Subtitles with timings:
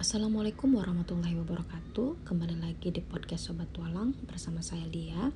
[0.00, 2.24] Assalamualaikum warahmatullahi wabarakatuh.
[2.24, 5.28] Kembali lagi di podcast Sobat Tualang bersama saya Lia.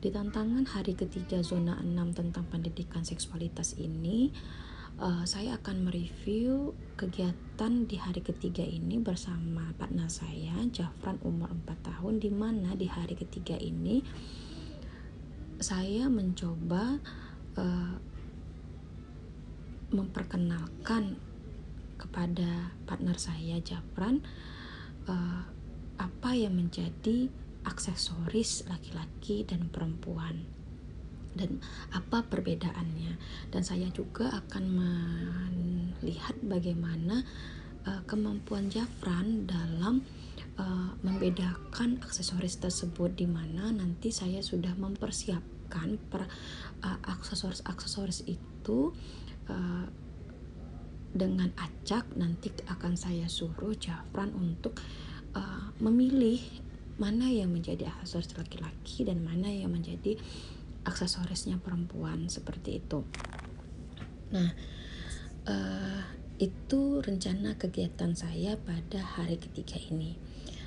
[0.00, 4.32] Di tantangan hari ketiga zona 6 tentang pendidikan seksualitas ini
[4.96, 11.84] uh, Saya akan mereview kegiatan di hari ketiga ini bersama partner saya Jafran umur 4
[11.84, 14.00] tahun di mana di hari ketiga ini
[15.60, 17.04] Saya mencoba
[17.60, 18.00] uh,
[19.92, 21.33] memperkenalkan
[21.96, 24.20] kepada partner saya Japran
[25.06, 25.42] uh,
[25.98, 27.30] apa yang menjadi
[27.64, 30.44] aksesoris laki-laki dan perempuan?
[31.34, 31.58] Dan
[31.90, 33.18] apa perbedaannya?
[33.50, 37.26] Dan saya juga akan melihat bagaimana
[37.88, 40.06] uh, kemampuan Jafran dalam
[40.58, 46.26] uh, membedakan aksesoris tersebut di mana nanti saya sudah mempersiapkan per
[46.86, 48.94] uh, aksesoris-aksesoris itu
[49.50, 49.86] uh,
[51.14, 54.74] dengan acak nanti akan saya suruh Jafran untuk
[55.38, 56.42] uh, memilih
[56.98, 60.18] mana yang menjadi aksesoris laki-laki dan mana yang menjadi
[60.84, 63.06] aksesorisnya perempuan seperti itu.
[64.34, 64.50] Nah,
[65.46, 66.02] uh,
[66.42, 70.18] itu rencana kegiatan saya pada hari ketiga ini.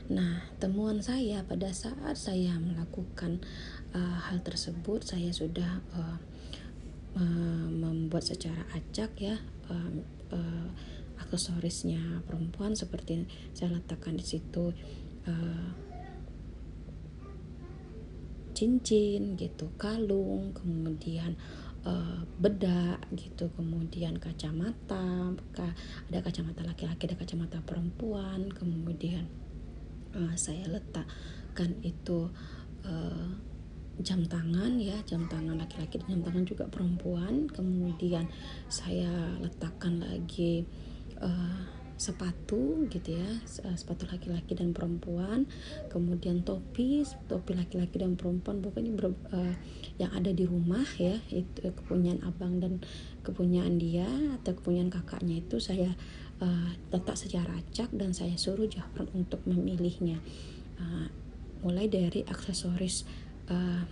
[0.07, 3.43] Nah, temuan saya pada saat saya melakukan
[3.91, 6.17] uh, hal tersebut, saya sudah uh,
[7.17, 9.35] uh, membuat secara acak ya
[9.73, 9.89] uh,
[10.31, 10.67] uh,
[11.17, 13.25] aksesorisnya perempuan seperti
[13.57, 14.69] saya letakkan di situ
[15.25, 15.69] uh,
[18.53, 21.37] cincin gitu kalung kemudian
[22.35, 25.31] bedak gitu kemudian kacamata
[26.11, 29.23] ada kacamata laki-laki ada kacamata perempuan kemudian
[30.11, 32.27] uh, saya letakkan itu
[32.83, 33.36] uh,
[34.07, 37.51] jam tangan ya jam tangan laki-laki dan jam tangan juga perempuan.
[37.51, 38.31] Kemudian
[38.71, 40.63] saya letakkan lagi
[41.19, 43.29] uh, sepatu gitu ya
[43.75, 45.43] sepatu laki-laki dan perempuan.
[45.91, 49.55] Kemudian topi topi laki-laki dan perempuan pokoknya ber, uh,
[49.99, 52.79] yang ada di rumah ya itu kepunyaan abang dan
[53.27, 54.07] kepunyaan dia
[54.39, 55.91] atau kepunyaan kakaknya itu saya
[56.39, 60.23] uh, letak secara acak dan saya suruh Jafran untuk memilihnya.
[60.79, 61.11] Uh,
[61.65, 63.01] mulai dari aksesoris
[63.47, 63.83] Eh,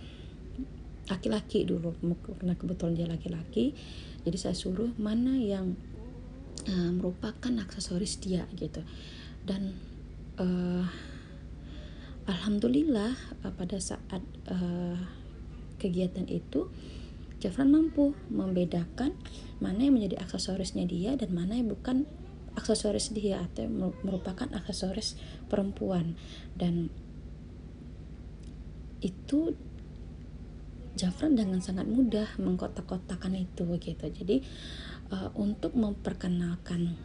[1.06, 1.96] laki-laki uh, dulu
[2.36, 3.72] karena kebetulan dia laki-laki.
[4.26, 5.72] Jadi saya suruh mana yang
[6.68, 8.84] uh, merupakan aksesoris dia gitu.
[9.46, 9.72] Dan
[10.36, 10.84] uh,
[12.28, 14.20] alhamdulillah uh, pada saat
[14.52, 14.98] uh,
[15.80, 16.68] kegiatan itu
[17.40, 19.12] Jafran mampu membedakan
[19.60, 22.04] mana yang menjadi aksesorisnya dia dan mana yang bukan
[22.56, 23.68] aksesoris dia atau
[24.04, 25.16] merupakan aksesoris
[25.48, 26.16] perempuan.
[26.56, 26.88] Dan
[29.00, 29.54] itu
[30.96, 34.06] Jafran dengan sangat mudah mengkotak-kotakan itu gitu.
[34.08, 34.40] Jadi
[35.12, 36.96] uh, untuk memperkenalkan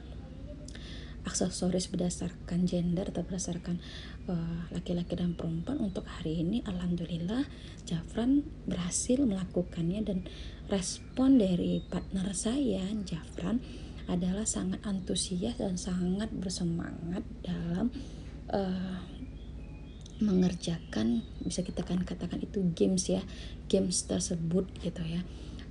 [1.22, 3.78] aksesoris berdasarkan gender atau berdasarkan
[4.26, 7.46] eh, laki-laki uh, dan perempuan untuk hari ini alhamdulillah
[7.86, 10.26] Jafran berhasil melakukannya dan
[10.66, 13.62] respon dari partner saya Jafran
[14.10, 17.94] adalah sangat antusias dan sangat bersemangat dalam
[18.50, 18.98] uh,
[20.22, 23.22] mengerjakan bisa kita kan katakan itu games ya
[23.68, 25.22] games tersebut gitu ya.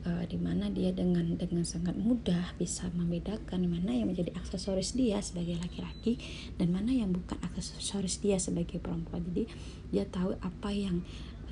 [0.01, 5.21] Uh, di mana dia dengan dengan sangat mudah bisa membedakan mana yang menjadi aksesoris dia
[5.21, 6.17] sebagai laki-laki
[6.57, 9.21] dan mana yang bukan aksesoris dia sebagai perempuan.
[9.29, 9.45] Jadi
[9.93, 11.05] dia tahu apa yang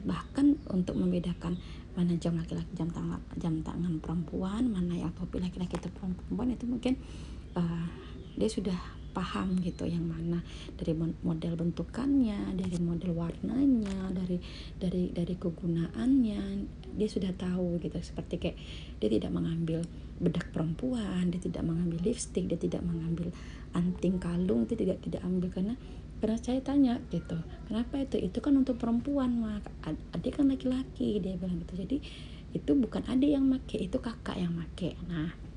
[0.06, 1.60] bahkan untuk membedakan
[1.92, 6.64] mana jam laki-laki jam tangan jam tangan perempuan mana yang topi laki-laki atau perempuan itu
[6.64, 6.94] mungkin
[7.58, 7.86] uh,
[8.38, 8.78] dia sudah
[9.18, 10.38] paham gitu yang mana
[10.78, 14.38] dari model bentukannya dari model warnanya dari
[14.78, 16.40] dari dari kegunaannya
[16.94, 17.98] dia sudah tahu gitu.
[17.98, 18.56] Seperti kayak
[19.02, 19.82] dia tidak mengambil
[20.18, 23.30] bedak perempuan dia tidak mengambil lipstick dia tidak mengambil
[23.74, 25.74] anting kalung itu tidak tidak ambil karena
[26.18, 27.38] karena saya tanya gitu
[27.70, 28.18] kenapa itu?
[28.18, 29.66] Itu kan untuk perempuan mak.
[30.14, 31.74] Adik kan laki-laki dia bilang gitu.
[31.78, 31.96] Jadi
[32.54, 34.98] itu bukan adik yang make itu kakak yang make.
[35.06, 35.47] Nah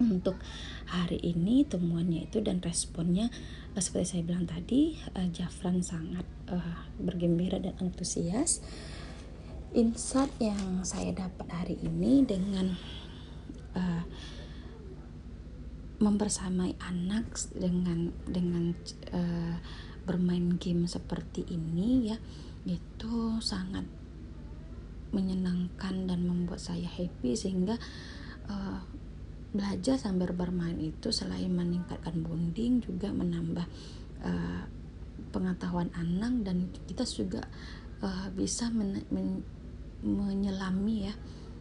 [0.00, 0.40] untuk
[0.88, 3.28] hari ini temuannya itu dan responnya
[3.76, 8.64] uh, seperti saya bilang tadi uh, Jafran sangat uh, bergembira dan antusias.
[9.70, 12.74] Insight yang saya dapat hari ini dengan
[13.78, 14.02] uh,
[16.00, 18.74] mempersamai anak dengan dengan
[19.14, 19.56] uh,
[20.08, 22.18] bermain game seperti ini ya
[22.66, 23.84] itu sangat
[25.12, 27.76] menyenangkan dan membuat saya happy sehingga
[28.48, 28.80] uh,
[29.50, 33.66] belajar sambil bermain itu selain meningkatkan bonding juga menambah
[34.22, 34.62] uh,
[35.34, 37.42] pengetahuan anak dan kita juga
[38.02, 39.42] uh, bisa men men
[40.00, 41.14] menyelami ya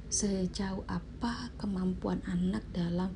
[0.10, 3.14] sejauh apa kemampuan anak dalam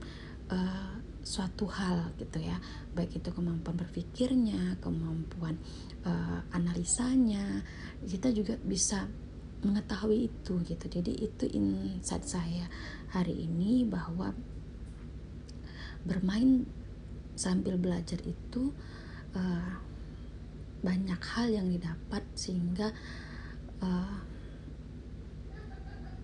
[0.51, 0.93] uh,
[1.23, 2.59] suatu hal gitu ya.
[2.93, 5.57] Baik itu kemampuan berpikirnya kemampuan
[6.03, 7.63] uh, analisanya
[8.03, 9.07] kita juga bisa
[9.63, 10.85] mengetahui itu gitu.
[10.91, 12.67] Jadi itu insight saya
[13.15, 14.35] hari ini bahwa
[16.03, 16.67] bermain
[17.33, 18.71] sambil belajar itu
[19.33, 19.73] uh,
[20.83, 22.91] banyak hal yang didapat sehingga
[23.79, 24.19] uh,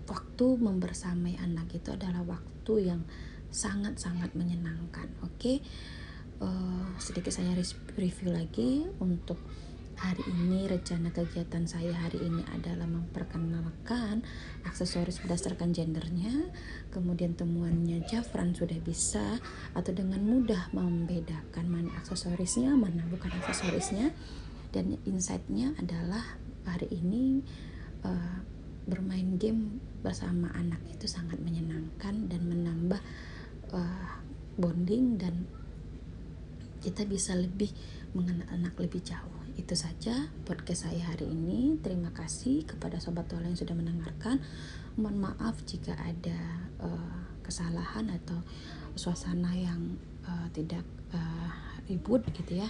[0.06, 3.02] waktu membersamai anak itu adalah waktu yang
[3.50, 5.58] sangat-sangat menyenangkan oke okay?
[6.44, 7.56] uh, sedikit saya
[7.96, 9.40] review lagi untuk
[10.00, 14.24] hari ini rencana kegiatan saya hari ini adalah memperkenalkan
[14.64, 16.48] aksesoris berdasarkan gendernya
[16.88, 19.36] kemudian temuannya Jafran sudah bisa
[19.76, 24.16] atau dengan mudah membedakan mana aksesorisnya mana bukan aksesorisnya.
[24.70, 26.22] Dan insightnya adalah
[26.62, 27.42] hari ini
[28.06, 28.38] uh,
[28.86, 33.02] bermain game bersama anak itu sangat menyenangkan dan menambah
[33.74, 34.10] uh,
[34.56, 35.50] bonding dan
[36.80, 37.70] kita bisa lebih
[38.16, 39.38] mengenal anak lebih jauh.
[39.54, 41.76] Itu saja podcast saya hari ini.
[41.84, 44.40] Terima kasih kepada sobat tuala yang sudah mendengarkan.
[44.96, 46.40] Mohon maaf jika ada
[46.80, 48.40] uh, kesalahan atau
[48.96, 50.82] suasana yang uh, tidak
[51.12, 51.52] uh,
[51.86, 52.68] ribut gitu ya.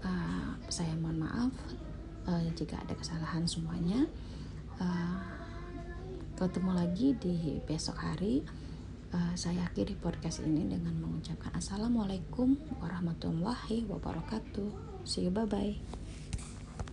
[0.00, 1.52] Uh, saya mohon maaf
[2.24, 4.08] uh, jika ada kesalahan semuanya.
[4.80, 5.20] Uh,
[6.34, 8.42] ketemu lagi di besok hari
[9.14, 15.06] uh, saya akhiri podcast ini dengan mengucapkan assalamualaikum warahmatullahi wabarakatuh.
[15.06, 16.03] See you bye bye